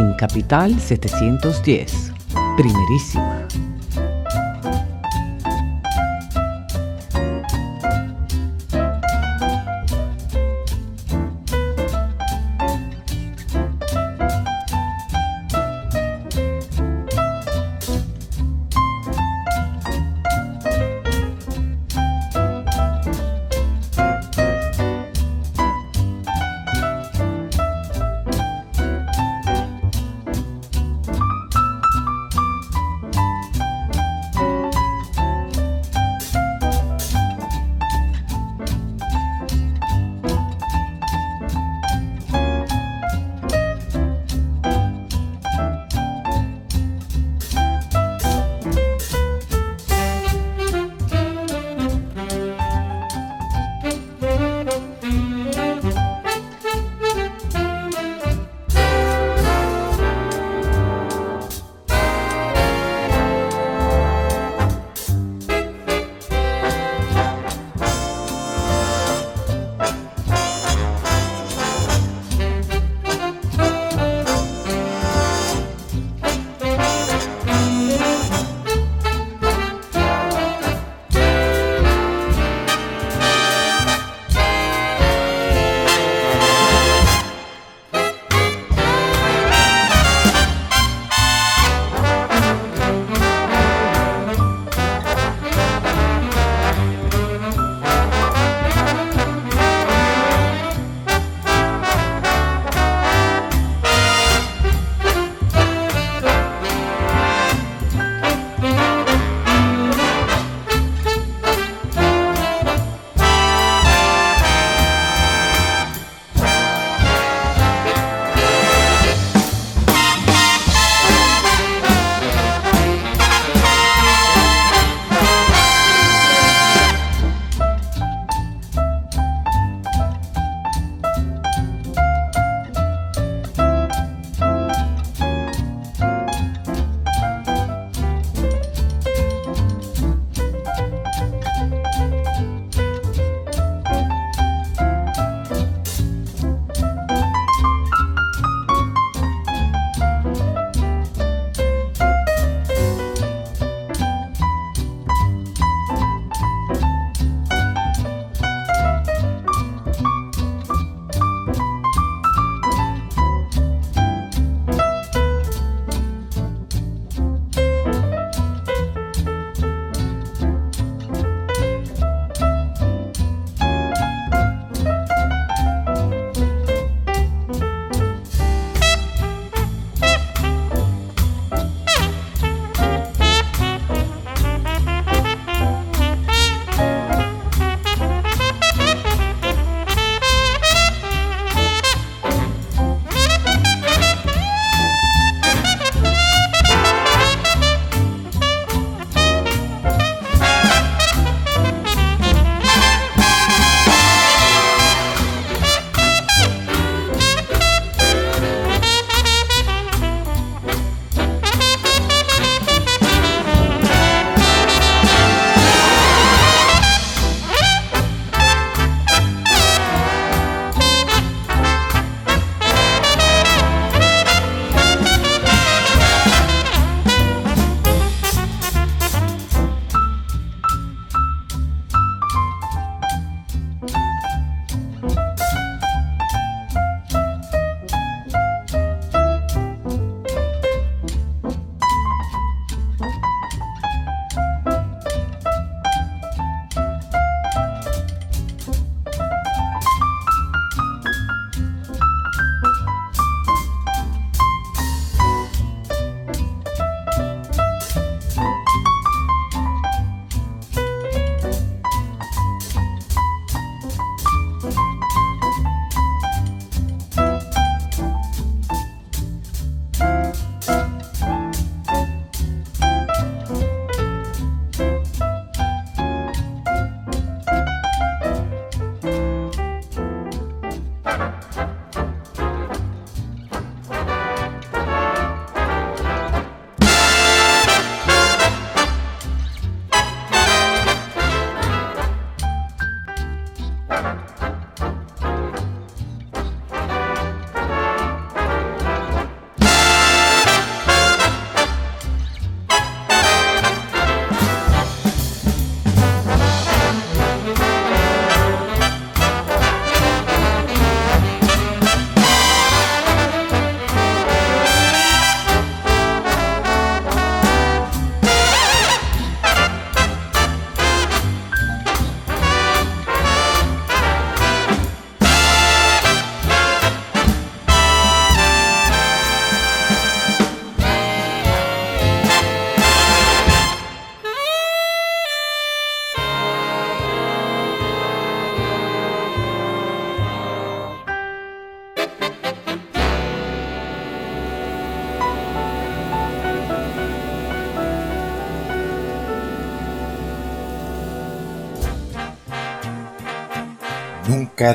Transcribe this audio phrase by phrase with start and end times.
[0.00, 2.12] En Capital 710,
[2.56, 3.19] primerísima.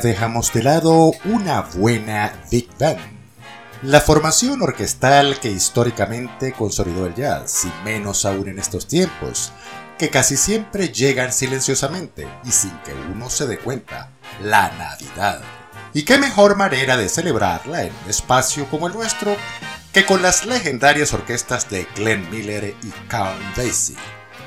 [0.01, 2.99] Dejamos de lado una buena Big Band.
[3.81, 9.53] La formación orquestal que históricamente consolidó el jazz, y menos aún en estos tiempos,
[9.97, 14.11] que casi siempre llegan silenciosamente y sin que uno se dé cuenta,
[14.43, 15.41] la Navidad.
[15.93, 19.35] Y qué mejor manera de celebrarla en un espacio como el nuestro
[19.93, 23.95] que con las legendarias orquestas de Glenn Miller y Count Basie.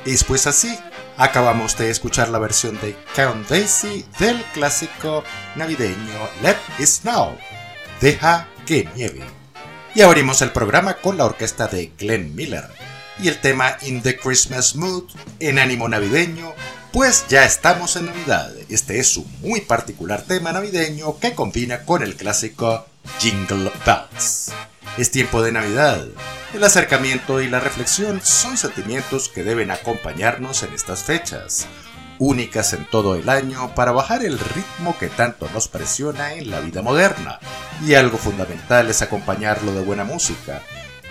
[0.04, 0.78] Y pues así,
[1.18, 5.24] acabamos de escuchar la versión de Count Basie del clásico
[5.56, 7.36] navideño Let It Snow,
[8.00, 9.22] Deja que nieve.
[9.94, 12.68] Y abrimos el programa con la orquesta de Glenn Miller
[13.20, 15.10] y el tema In the Christmas Mood,
[15.40, 16.54] en ánimo navideño,
[16.92, 18.52] pues ya estamos en Navidad.
[18.68, 22.86] Este es un muy particular tema navideño que combina con el clásico
[23.18, 24.52] Jingle Bells.
[24.96, 26.04] Es tiempo de Navidad.
[26.54, 31.66] El acercamiento y la reflexión son sentimientos que deben acompañarnos en estas fechas,
[32.18, 36.60] únicas en todo el año para bajar el ritmo que tanto nos presiona en la
[36.60, 37.38] vida moderna.
[37.86, 40.62] Y algo fundamental es acompañarlo de buena música,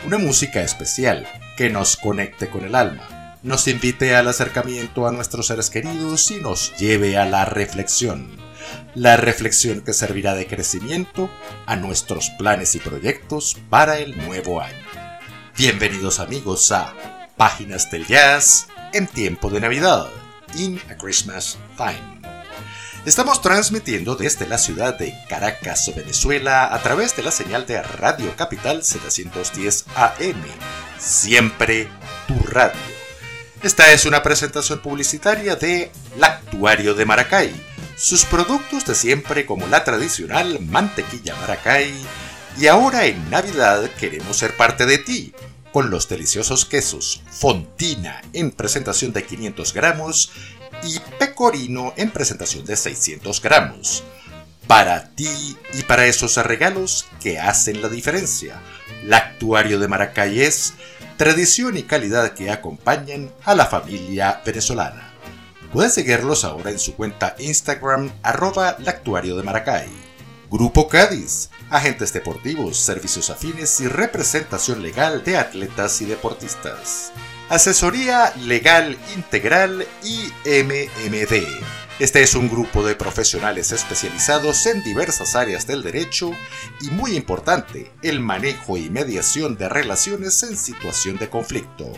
[0.06, 5.48] una música especial que nos conecte con el alma, nos invite al acercamiento a nuestros
[5.48, 8.47] seres queridos y nos lleve a la reflexión.
[8.96, 11.30] La reflexión que servirá de crecimiento
[11.66, 14.86] a nuestros planes y proyectos para el nuevo año.
[15.58, 16.94] Bienvenidos amigos a
[17.38, 20.08] Páginas del Jazz en tiempo de Navidad,
[20.56, 22.18] in a Christmas Time.
[23.08, 28.36] Estamos transmitiendo desde la ciudad de Caracas, Venezuela, a través de la señal de Radio
[28.36, 30.44] Capital 710 AM.
[31.00, 31.88] Siempre
[32.28, 32.82] tu radio.
[33.64, 37.77] Esta es una presentación publicitaria de Lactuario de Maracay.
[37.98, 41.92] Sus productos de siempre como la tradicional mantequilla Maracay.
[42.60, 45.34] Y ahora en Navidad queremos ser parte de ti
[45.72, 50.32] con los deliciosos quesos Fontina en presentación de 500 gramos
[50.84, 54.04] y pecorino en presentación de 600 gramos.
[54.68, 58.62] Para ti y para esos regalos que hacen la diferencia.
[59.06, 60.76] Lactuario de Maracay es
[61.18, 65.07] tradición y calidad que acompañan a la familia venezolana.
[65.72, 69.90] Puedes seguirlos ahora en su cuenta Instagram arroba lactuario de Maracay.
[70.50, 77.12] Grupo Cádiz, agentes deportivos, servicios afines y representación legal de atletas y deportistas.
[77.50, 81.44] Asesoría Legal Integral IMMD.
[82.00, 86.32] Este es un grupo de profesionales especializados en diversas áreas del derecho
[86.80, 91.92] y muy importante, el manejo y mediación de relaciones en situación de conflicto.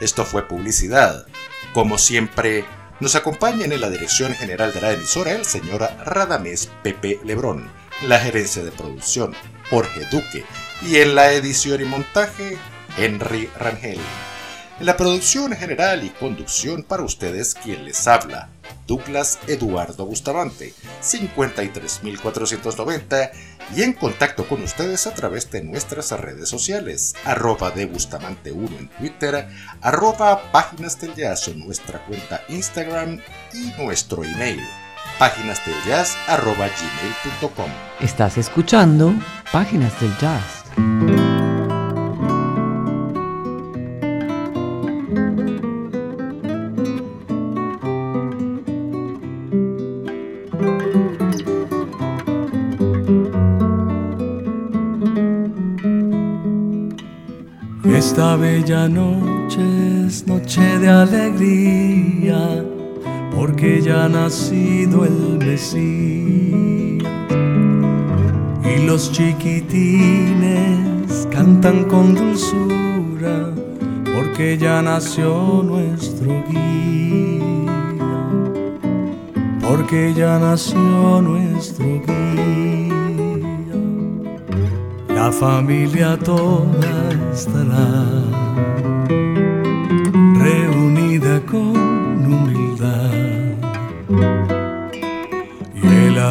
[0.00, 1.26] Esto fue publicidad.
[1.72, 2.64] Como siempre,
[3.02, 7.68] nos acompañan en la dirección general de la emisora el señor Radamés Pepe Lebrón,
[8.06, 9.34] la gerencia de producción
[9.70, 10.44] Jorge Duque
[10.82, 12.56] y en la edición y montaje
[12.96, 13.98] Henry Rangel.
[14.78, 18.50] En la producción general y conducción para ustedes quien les habla,
[18.86, 23.30] Douglas Eduardo Bustamante, 53490
[23.76, 28.78] y en contacto con ustedes a través de nuestras redes sociales, arroba de Bustamante 1
[28.78, 29.48] en Twitter,
[29.80, 33.20] arroba páginas del jazz en nuestra cuenta Instagram
[33.52, 34.60] y nuestro email
[35.18, 37.70] páginas del jazz arroba gmail.com.
[38.00, 39.14] Estás escuchando
[39.52, 41.31] Páginas del Jazz.
[58.82, 59.62] Esta noche
[60.08, 62.64] es noche de alegría,
[63.32, 65.78] porque ya ha nacido el Mesías.
[68.64, 70.08] Y los chiquitines
[71.30, 73.52] cantan con dulzura,
[74.16, 77.78] porque ya nació nuestro guía.
[79.60, 82.96] Porque ya nació nuestro guía.
[85.14, 88.31] La familia toda estará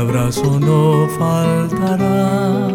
[0.02, 2.70] abrazo no faltará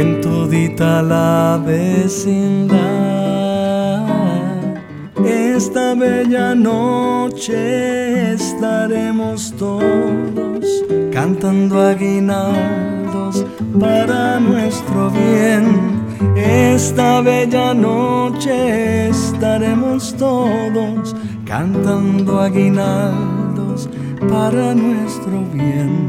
[0.00, 2.78] en todita la vecindad.
[5.24, 10.64] Esta bella noche estaremos todos
[11.12, 13.44] cantando aguinaldos
[13.78, 16.02] para nuestro bien.
[16.34, 23.33] Esta bella noche estaremos todos cantando aguinaldos
[24.34, 26.03] para nuestro bien.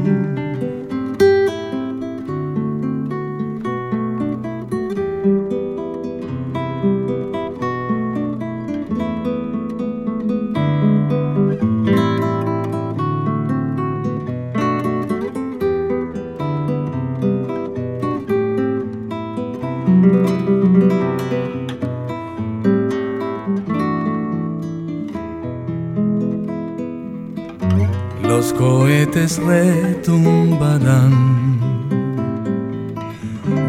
[28.57, 31.11] Cohetes retumbarán,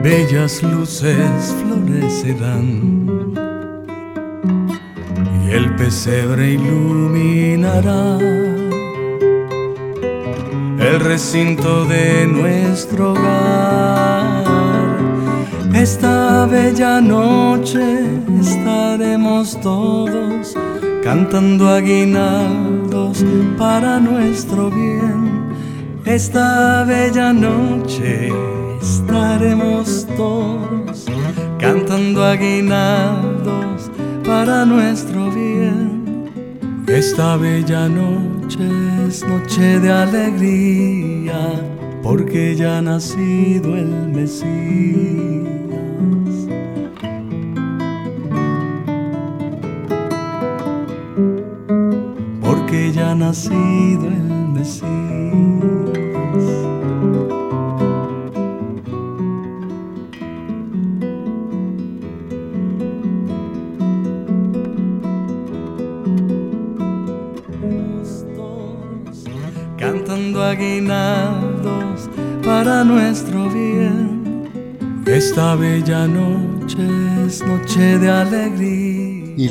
[0.03, 3.35] bellas luces florecerán
[5.45, 8.19] y el pesebre iluminará
[10.79, 14.45] el recinto de nuestro hogar.
[15.75, 18.01] Esta bella noche
[18.41, 20.55] estaremos todos
[21.03, 21.69] cantando
[23.57, 25.53] para nuestro bien.
[26.05, 28.31] Esta bella noche
[28.81, 31.07] estaremos todos
[31.59, 33.91] cantando aguinaldos
[34.25, 36.25] para nuestro bien.
[36.87, 38.69] Esta bella noche
[39.09, 41.41] es noche de alegría
[42.03, 45.36] porque ya ha nacido el Mesías.
[53.37, 54.26] Nacido el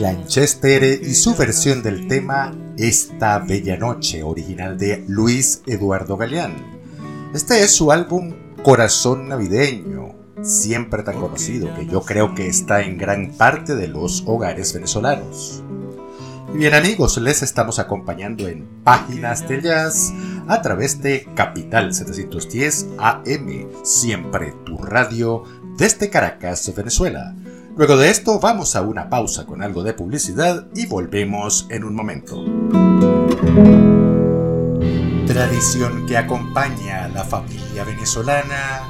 [0.07, 0.21] alegría.
[0.21, 6.55] Y Lanchester y su versión del tema Esta Bella Noche, original de Luis Eduardo Galeán.
[7.33, 12.97] Este es su álbum Corazón Navideño, siempre tan conocido que yo creo que está en
[12.97, 15.63] gran parte de los hogares venezolanos.
[16.53, 20.13] Bien amigos, les estamos acompañando en Páginas de Jazz
[20.47, 25.43] a través de Capital 710 AM, siempre tu radio
[25.77, 27.35] desde Caracas, Venezuela.
[27.77, 31.93] Luego de esto vamos a una pausa con algo de publicidad y volvemos en un
[31.95, 32.43] momento.
[35.27, 38.81] Tradición que acompaña a la familia venezolana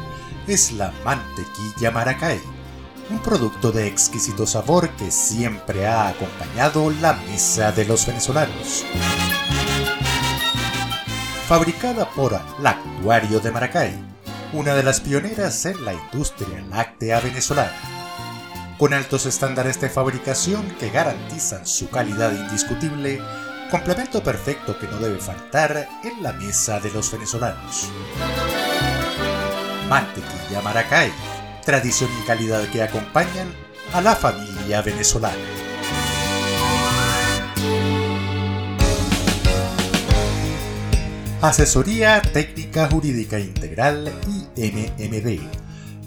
[0.47, 2.39] es la mantequilla maracay
[3.09, 8.85] un producto de exquisito sabor que siempre ha acompañado la mesa de los venezolanos.
[11.47, 13.93] Fabricada por Lactuario de Maracay,
[14.53, 17.94] una de las pioneras en la industria láctea venezolana.
[18.77, 23.21] Con altos estándares de fabricación que garantizan su calidad indiscutible,
[23.71, 27.89] complemento perfecto que no debe faltar en la mesa de los venezolanos.
[29.87, 31.11] Mantequilla Maracay
[31.65, 33.51] tradición y calidad que acompañan
[33.91, 35.35] a la familia venezolana.
[41.41, 44.13] Asesoría Técnica Jurídica Integral
[44.55, 45.64] IMMD.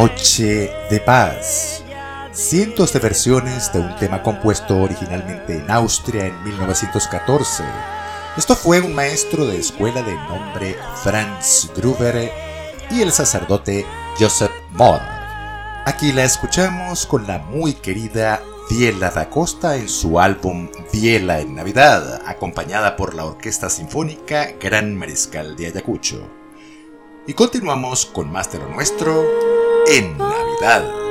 [0.00, 1.84] Noche de Paz.
[2.32, 7.64] Cientos de versiones de un tema compuesto originalmente en Austria en 1914.
[8.38, 12.32] Esto fue un maestro de escuela de nombre Franz Gruber
[12.90, 13.84] y el sacerdote
[14.18, 15.02] Joseph Mohr.
[15.84, 21.54] Aquí la escuchamos con la muy querida Diela da Costa en su álbum Diela en
[21.54, 26.26] Navidad, acompañada por la Orquesta Sinfónica Gran Mariscal de Ayacucho.
[27.26, 31.09] Y continuamos con más de lo nuestro en Navidad.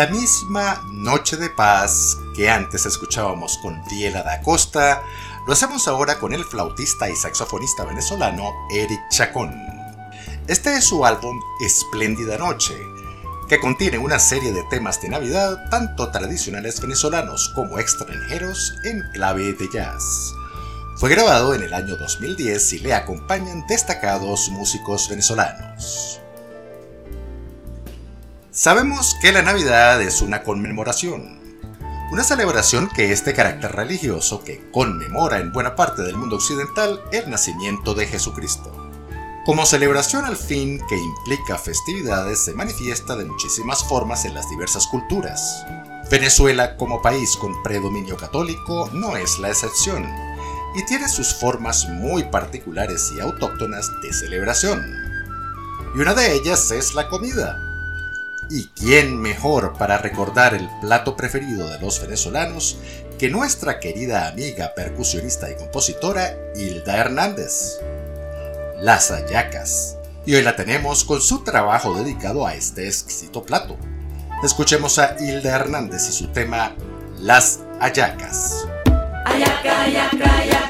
[0.00, 5.02] La misma Noche de Paz que antes escuchábamos con Diela da Costa,
[5.46, 9.52] lo hacemos ahora con el flautista y saxofonista venezolano Eric Chacón.
[10.46, 12.80] Este es su álbum Espléndida Noche,
[13.46, 19.52] que contiene una serie de temas de Navidad, tanto tradicionales venezolanos como extranjeros, en clave
[19.52, 20.32] de jazz.
[20.96, 26.22] Fue grabado en el año 2010 y le acompañan destacados músicos venezolanos.
[28.52, 31.38] Sabemos que la Navidad es una conmemoración,
[32.10, 37.00] una celebración que es de carácter religioso que conmemora en buena parte del mundo occidental
[37.12, 38.90] el nacimiento de Jesucristo.
[39.46, 44.88] Como celebración al fin que implica festividades se manifiesta de muchísimas formas en las diversas
[44.88, 45.64] culturas.
[46.10, 50.04] Venezuela como país con predominio católico no es la excepción
[50.74, 54.84] y tiene sus formas muy particulares y autóctonas de celebración.
[55.94, 57.69] Y una de ellas es la comida,
[58.52, 62.78] ¿Y quién mejor para recordar el plato preferido de los venezolanos
[63.16, 67.78] que nuestra querida amiga percusionista y compositora Hilda Hernández?
[68.80, 69.98] Las Ayacas.
[70.26, 73.78] Y hoy la tenemos con su trabajo dedicado a este exquisito plato.
[74.42, 76.74] Escuchemos a Hilda Hernández y su tema
[77.20, 78.66] Las Ayacas.
[79.26, 80.69] Ayaca, ayaca, ayaca,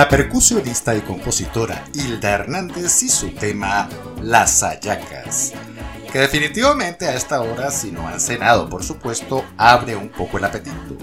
[0.00, 3.86] la percusionista y compositora Hilda Hernández y su tema
[4.22, 5.52] Las Ayacas,
[6.10, 10.44] que definitivamente a esta hora, si no han cenado por supuesto, abre un poco el
[10.44, 10.96] apetito.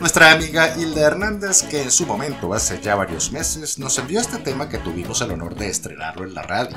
[0.00, 4.36] Nuestra amiga Hilda Hernández, que en su momento, hace ya varios meses, nos envió este
[4.36, 6.76] tema que tuvimos el honor de estrenarlo en la radio.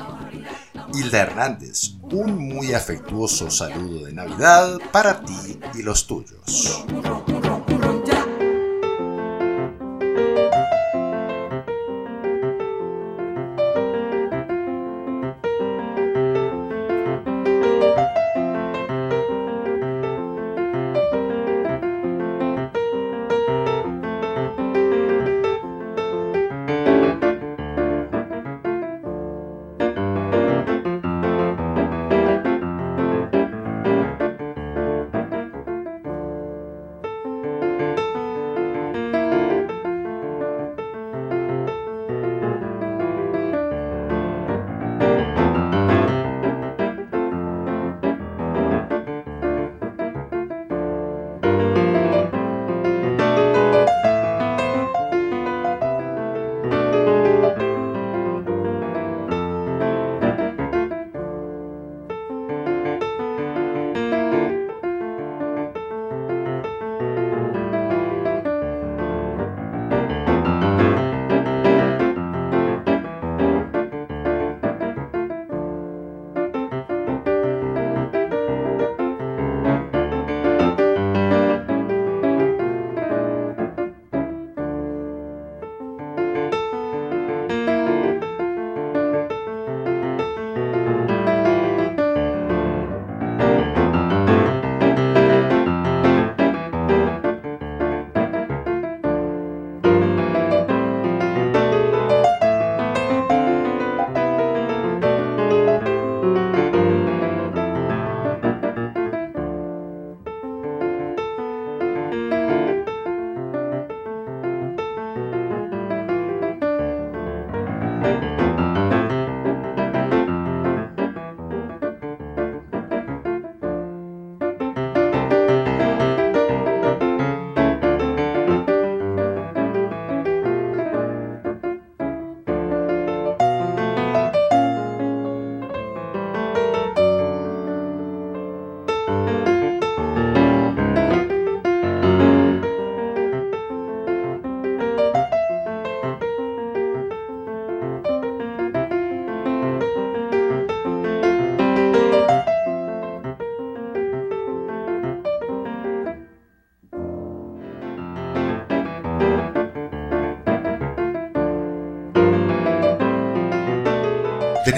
[0.94, 6.37] Hilda Hernández, un muy afectuoso saludo de Navidad para ti y los tuyos.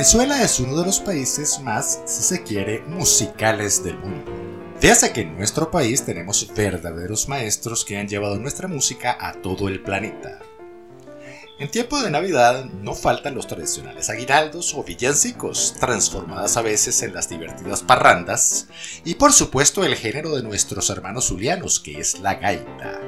[0.01, 4.33] Venezuela es uno de los países más, si se quiere, musicales del mundo.
[4.79, 9.69] Fíjate que en nuestro país tenemos verdaderos maestros que han llevado nuestra música a todo
[9.69, 10.39] el planeta.
[11.59, 17.13] En tiempo de Navidad no faltan los tradicionales aguinaldos o villancicos, transformadas a veces en
[17.13, 18.69] las divertidas parrandas,
[19.05, 22.99] y por supuesto el género de nuestros hermanos zulianos, que es la gaita.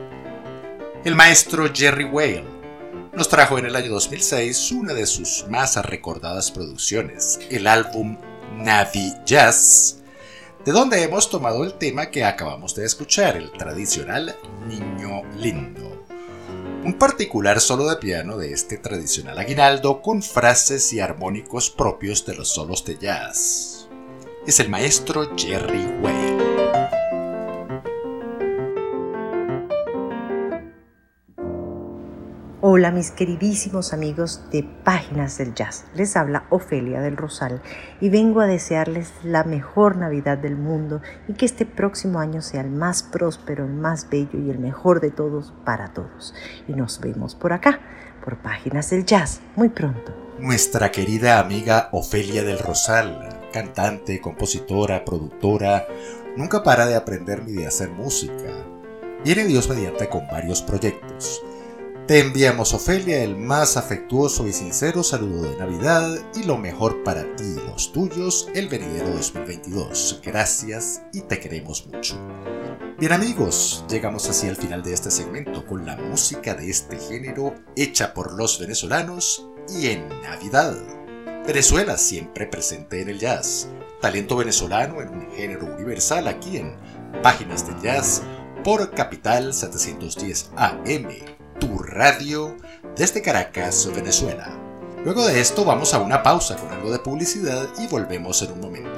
[1.07, 2.52] El maestro Jerry Whale
[3.13, 8.17] nos trajo en el año 2006 una de sus más recordadas producciones, el álbum
[8.57, 9.99] Navi Jazz,
[10.65, 14.37] de donde hemos tomado el tema que acabamos de escuchar, el tradicional
[14.67, 16.07] Niño Lindo.
[16.85, 22.35] Un particular solo de piano de este tradicional aguinaldo con frases y armónicos propios de
[22.35, 23.89] los solos de jazz.
[24.47, 26.42] Es el maestro Jerry Way.
[32.75, 35.85] Hola mis queridísimos amigos de Páginas del Jazz.
[35.95, 37.61] Les habla Ofelia del Rosal
[38.01, 42.63] y vengo a desearles la mejor Navidad del mundo y que este próximo año sea
[42.63, 46.33] el más próspero, el más bello y el mejor de todos para todos.
[46.67, 47.79] Y nos vemos por acá,
[48.25, 50.15] por Páginas del Jazz, muy pronto.
[50.39, 55.87] Nuestra querida amiga Ofelia del Rosal, cantante, compositora, productora,
[56.39, 58.51] nunca para de aprender ni de hacer música.
[59.27, 61.43] Viene Dios mediante con varios proyectos
[62.07, 67.37] te enviamos, Ofelia, el más afectuoso y sincero saludo de Navidad y lo mejor para
[67.37, 70.21] ti y los tuyos el venidero 2022.
[70.25, 72.17] Gracias y te queremos mucho.
[72.99, 77.55] Bien amigos, llegamos así al final de este segmento con la música de este género
[77.77, 80.77] hecha por los venezolanos y en Navidad.
[81.47, 83.69] Venezuela siempre presente en el jazz.
[84.01, 86.75] Talento venezolano en un género universal aquí en
[87.23, 88.23] Páginas de Jazz
[88.65, 92.57] por Capital 710 AM tu radio
[92.97, 94.53] desde Caracas, Venezuela.
[95.05, 98.61] Luego de esto vamos a una pausa con algo de publicidad y volvemos en un
[98.61, 98.91] momento.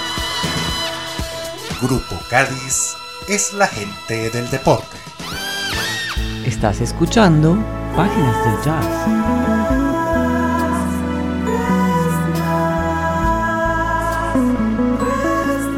[1.80, 2.96] Grupo Cádiz
[3.28, 4.97] es la gente del deporte.
[6.48, 7.62] Estás escuchando
[7.94, 8.86] Páginas del Jazz.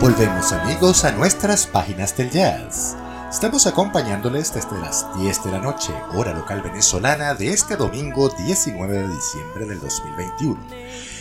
[0.01, 2.97] Volvemos amigos a nuestras páginas del jazz.
[3.29, 8.97] Estamos acompañándoles desde las 10 de la noche, hora local venezolana, de este domingo 19
[8.97, 11.20] de diciembre del 2021.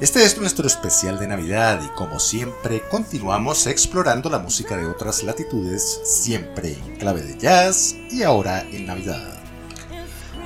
[0.00, 5.24] Este es nuestro especial de Navidad y como siempre continuamos explorando la música de otras
[5.24, 9.40] latitudes, siempre en clave de jazz y ahora en Navidad.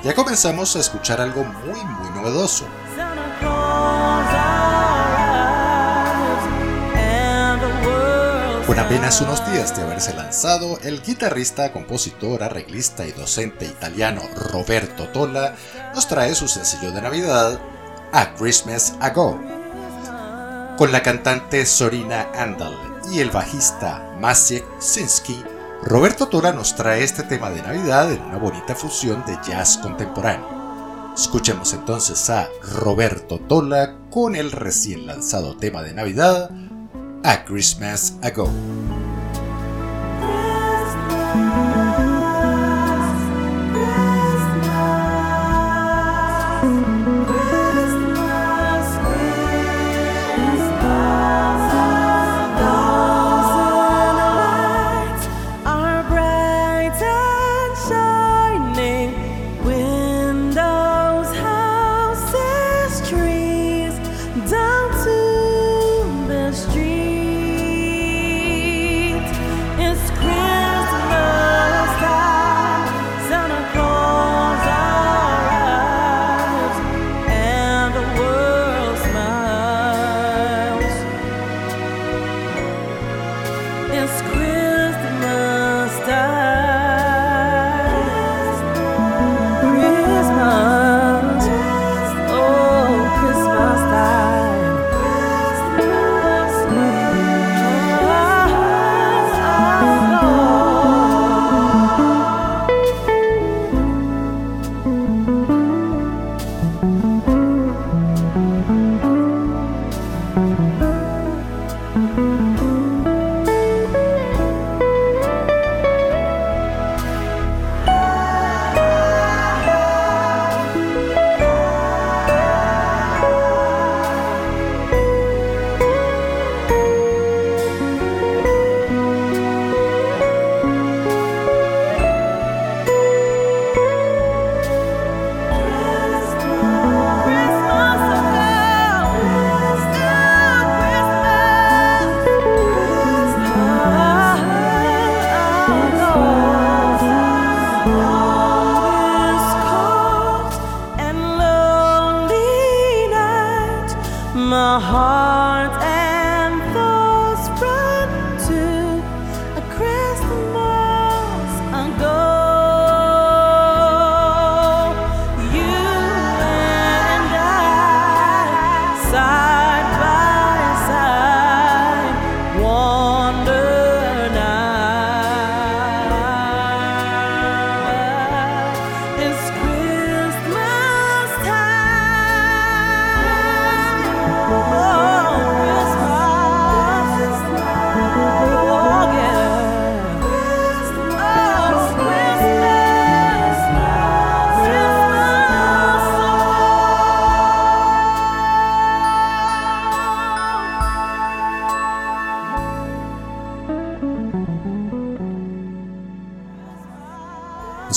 [0.03, 2.65] Ya comenzamos a escuchar algo muy muy novedoso.
[8.65, 15.09] Con apenas unos días de haberse lanzado, el guitarrista, compositor, arreglista y docente italiano Roberto
[15.09, 15.53] Tola
[15.93, 17.59] nos trae su sencillo de Navidad,
[18.15, 19.41] A Christmas Ago.
[20.77, 22.77] Con la cantante Sorina Andal
[23.11, 25.43] y el bajista Maciek Sinsky,
[25.81, 30.47] Roberto Tola nos trae este tema de Navidad en una bonita fusión de jazz contemporáneo.
[31.17, 36.51] Escuchemos entonces a Roberto Tola con el recién lanzado tema de Navidad,
[37.23, 38.47] A Christmas Ago.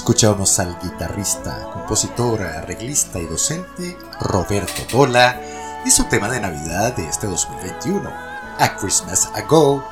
[0.07, 5.41] Escuchamos al guitarrista, compositor, arreglista y docente Roberto Dola
[5.85, 8.09] y su tema de Navidad de este 2021,
[8.57, 9.85] A Christmas Ago,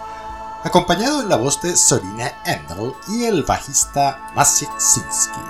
[0.62, 5.41] acompañado en la voz de Sorina Endel y el bajista Maciek Sinsky.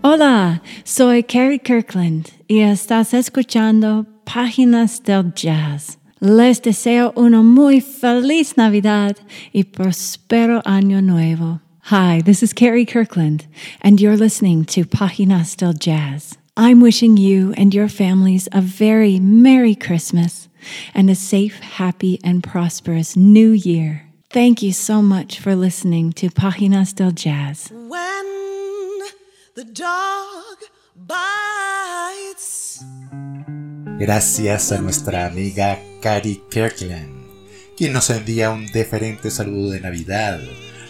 [0.00, 5.91] Hola, soy Carrie Kirkland y estás escuchando Páginas del Jazz.
[6.24, 9.16] Les deseo una muy feliz Navidad
[9.52, 11.60] y prospero año nuevo.
[11.90, 13.48] Hi, this is Carrie Kirkland,
[13.80, 16.38] and you're listening to Páginas del Jazz.
[16.56, 20.48] I'm wishing you and your families a very Merry Christmas
[20.94, 24.06] and a safe, happy, and prosperous New Year.
[24.30, 27.72] Thank you so much for listening to Páginas del Jazz.
[27.72, 29.00] When
[29.56, 30.56] the dog
[30.94, 32.84] bites.
[33.98, 37.28] Gracias a nuestra amiga Cari Kirkland,
[37.76, 40.40] quien nos envía un deferente saludo de Navidad.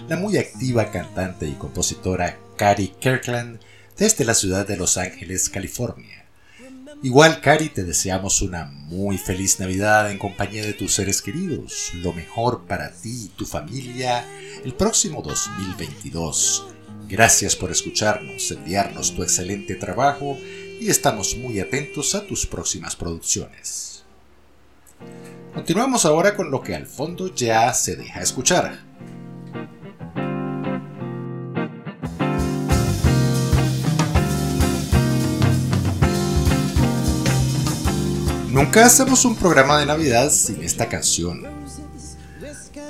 [0.08, 3.60] La muy activa cantante y compositora Cari Kirkland
[3.98, 6.24] desde la ciudad de Los Ángeles, California.
[7.02, 11.90] Igual, Cari, te deseamos una muy feliz Navidad en compañía de tus seres queridos.
[11.96, 14.24] Lo mejor para ti y tu familia
[14.64, 16.68] el próximo 2022.
[17.06, 20.38] Gracias por escucharnos, enviarnos tu excelente trabajo
[20.80, 23.91] y estamos muy atentos a tus próximas producciones.
[25.54, 28.78] Continuamos ahora con lo que al fondo ya se deja escuchar.
[38.52, 41.42] Nunca hacemos un programa de Navidad sin esta canción.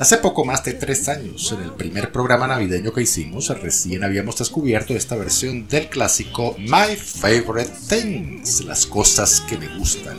[0.01, 4.37] Hace poco más de tres años, en el primer programa navideño que hicimos, recién habíamos
[4.37, 10.17] descubierto esta versión del clásico My Favorite Things, las cosas que me gustan.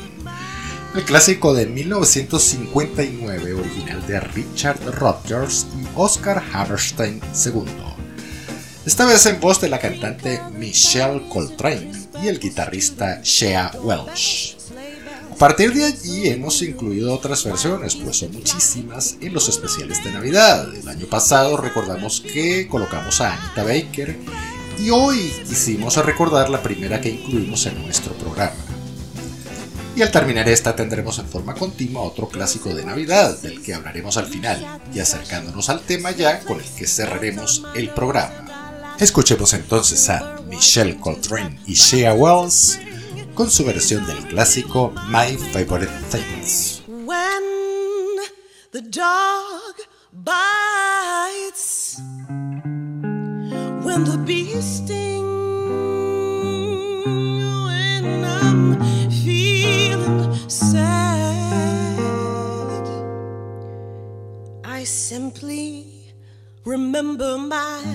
[0.95, 7.63] El clásico de 1959, original de Richard Rodgers y Oscar Hammerstein II.
[8.85, 11.91] Esta vez en voz de la cantante Michelle Coltrane
[12.21, 14.55] y el guitarrista Shea Welsh.
[15.31, 20.11] A partir de allí hemos incluido otras versiones, pues son muchísimas en los especiales de
[20.11, 20.71] Navidad.
[20.75, 24.15] El año pasado recordamos que colocamos a Anita Baker
[24.77, 28.72] y hoy quisimos recordar la primera que incluimos en nuestro programa.
[29.95, 34.17] Y al terminar esta tendremos en forma continua otro clásico de Navidad, del que hablaremos
[34.17, 38.95] al final, y acercándonos al tema ya con el que cerraremos el programa.
[38.99, 42.79] Escuchemos entonces a Michelle Coltrane y Shea Wells
[43.35, 46.81] con su versión del clásico My Favorite Things.
[46.87, 47.43] When
[48.71, 49.75] the dog
[50.11, 51.99] bites,
[53.83, 54.53] when the bee
[66.65, 67.92] remember my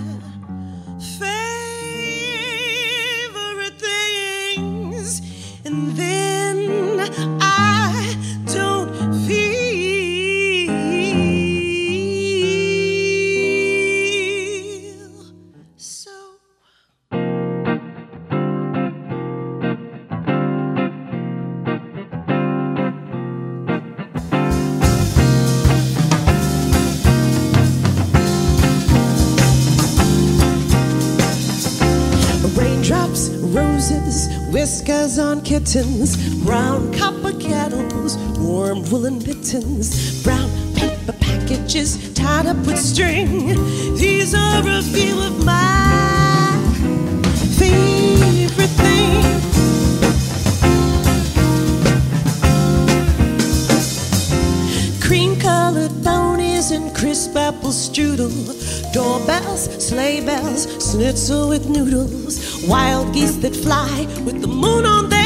[35.73, 43.49] kittens, brown copper kettles, warm woolen mittens, brown paper packages tied up with string.
[43.95, 46.57] These are a few of my
[47.59, 49.45] favorite things.
[55.07, 58.33] Cream colored ponies and crisp apple strudel.
[58.95, 62.39] Doorbells, sleigh bells, schnitzel with noodles.
[62.67, 65.18] Wild geese that fly with the moon on their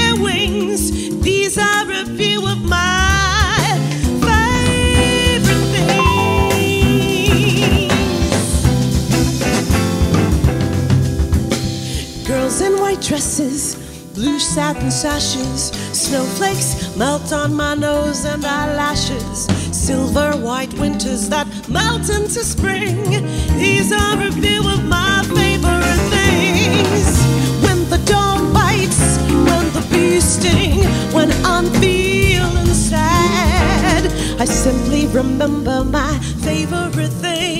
[15.02, 19.46] sashes, snowflakes melt on my nose and eyelashes.
[19.72, 23.02] Silver white winters that melt into spring.
[23.58, 27.08] These are a few of my favorite things.
[27.64, 34.04] When the dog bites, when the bee sting, when I'm feeling sad,
[34.40, 37.51] I simply remember my favorite things.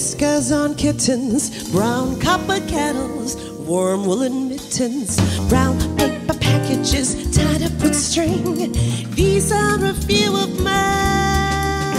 [0.00, 3.36] Whiskers on kittens, brown copper kettles,
[3.68, 5.20] warm woolen mittens,
[5.50, 8.72] brown paper packages tied up with string.
[9.10, 11.92] These are a few of my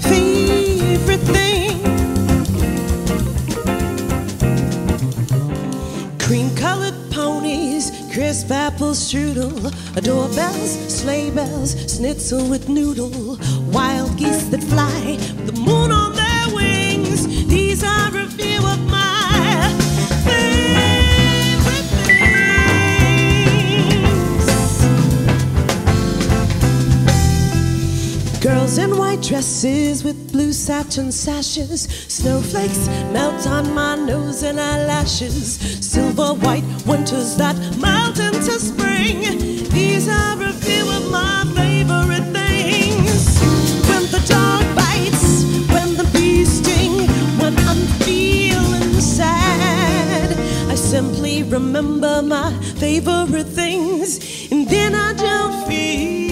[0.00, 1.80] favorite things.
[6.26, 9.54] Cream colored ponies, crisp apple strudel,
[10.02, 13.36] doorbells, sleigh bells, schnitzel with noodle,
[13.72, 17.26] wild geese that fly, with the moon on their wings.
[17.46, 19.70] These are a few of my
[20.24, 22.40] favorite things.
[28.40, 35.58] Girls in white dresses with blue satin sashes, snowflakes melt on my nose and eyelashes,
[35.80, 39.38] silver white winters that melt into spring.
[39.70, 41.29] These are a few of my
[51.00, 56.29] simply remember my favorite things, and then I don't feel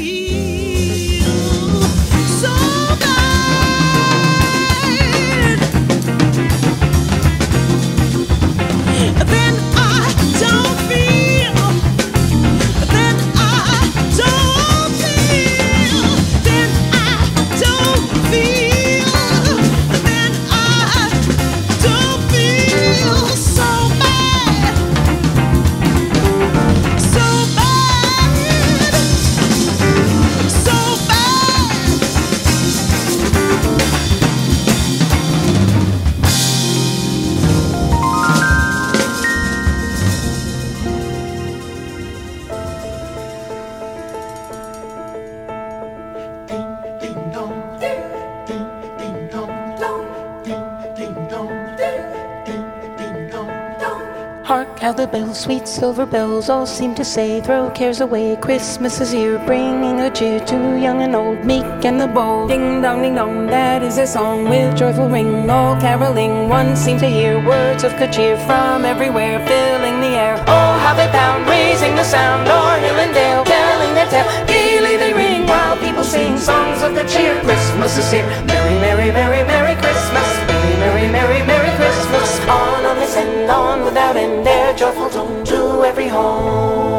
[54.99, 59.39] the bells, sweet silver bells, all seem to say, Throw cares away, Christmas is here,
[59.47, 62.49] bringing a cheer to young and old, meek and the bold.
[62.49, 66.49] Ding dong, ding dong, that is a song with joyful ring, all caroling.
[66.49, 70.35] One seems to hear words of good cheer from everywhere, filling the air.
[70.49, 74.27] Oh, how they pound, raising the sound, o'er hill and dale, telling their tale.
[74.49, 77.39] Gaily they ring while people sing songs of good cheer.
[77.43, 82.41] Christmas is here, merry, merry, merry, merry Christmas, merry, merry, merry, merry Christmas.
[82.49, 83.79] On, on this and on
[84.09, 86.99] without end, their joyful tone to every home.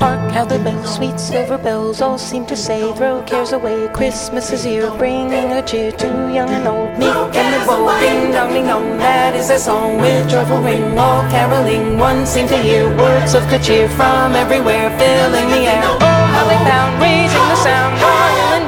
[0.00, 4.50] Hark how the bells, sweet silver bells, all seem to say, Throw cares away, Christmas
[4.50, 8.00] is here, bringing a cheer to young and old, meek and the bold.
[8.00, 11.98] Ding dong, ding dong, that is a song with joyful ring, all caroling.
[11.98, 15.82] One seems to hear words of good cheer from everywhere, filling the air.
[15.84, 18.66] Oh, how they pound, raising the sound, royal and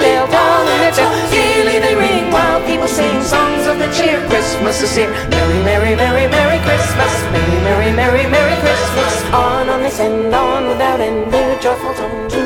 [0.95, 1.30] dale, telling.
[1.30, 4.20] Gaily they ring while people sing songs of good cheer.
[4.28, 9.12] Christmas is here, merry, merry, merry, merry Christmas, merry, merry, merry, merry Christmas.
[9.32, 12.41] On, on this and on without end, their joyful tone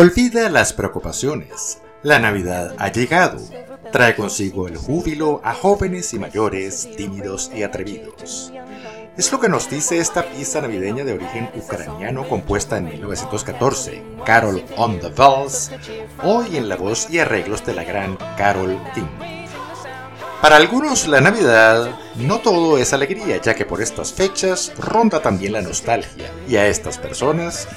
[0.00, 1.82] Olvida las preocupaciones.
[2.02, 3.38] La Navidad ha llegado.
[3.92, 8.50] Trae consigo el júbilo a jóvenes y mayores, tímidos y atrevidos.
[9.18, 14.64] Es lo que nos dice esta pieza navideña de origen ucraniano compuesta en 1914, Carol
[14.78, 15.70] on the Bells,
[16.22, 19.04] hoy en la voz y arreglos de la gran Carol King.
[20.40, 25.52] Para algunos la Navidad no todo es alegría, ya que por estas fechas ronda también
[25.52, 27.68] la nostalgia, y a estas personas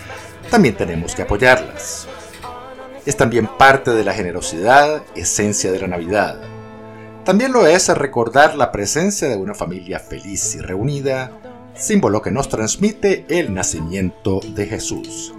[0.50, 2.08] también tenemos que apoyarlas.
[3.06, 6.40] Es también parte de la generosidad, esencia de la Navidad.
[7.26, 11.32] También lo es recordar la presencia de una familia feliz y reunida,
[11.76, 15.34] símbolo que nos transmite el nacimiento de Jesús.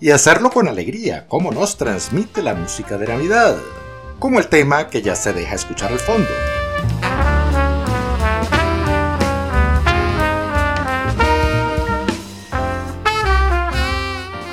[0.00, 3.56] Y hacerlo con alegría, como nos transmite la música de Navidad,
[4.18, 6.28] como el tema que ya se deja escuchar al fondo.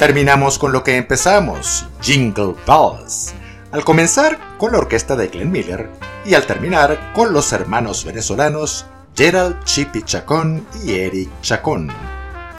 [0.03, 3.33] Terminamos con lo que empezamos, Jingle Bells,
[3.71, 5.89] al comenzar con la orquesta de Glenn Miller
[6.25, 8.85] y al terminar con los hermanos venezolanos
[9.15, 11.89] Gerald Chipi Chacón y Eric Chacón,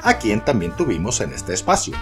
[0.03, 1.95] a quien también tuvimos en este espacio.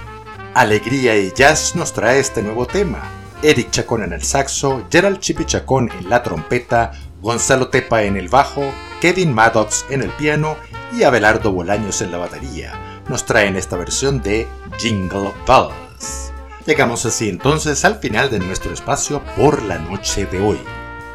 [0.55, 3.03] Alegría y Jazz nos trae este nuevo tema.
[3.43, 8.63] Eric Chacón en el saxo, Gerald Chipichacón en la trompeta, Gonzalo Tepa en el bajo,
[9.01, 10.57] Kevin Maddox en el piano
[10.97, 12.82] y Abelardo Bolaños en la batería.
[13.09, 14.47] Nos traen esta versión de
[14.79, 16.33] Jingle Bells.
[16.67, 20.59] Llegamos así entonces al final de nuestro espacio por la noche de hoy.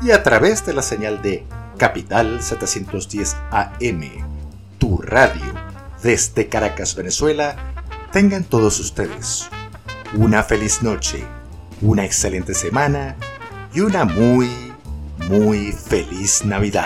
[0.02, 1.46] Y a través de la señal de
[1.78, 4.02] Capital 710 AM,
[4.80, 5.54] tu radio,
[6.04, 7.56] desde Caracas, Venezuela,
[8.12, 9.50] tengan todos ustedes
[10.14, 11.24] una feliz noche,
[11.82, 13.16] una excelente semana
[13.74, 14.50] y una muy,
[15.30, 16.86] muy feliz Navidad.